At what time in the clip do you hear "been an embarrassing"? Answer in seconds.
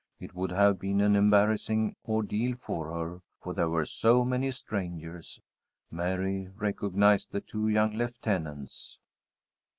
0.79-1.95